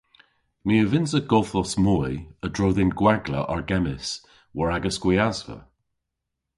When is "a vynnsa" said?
0.83-1.19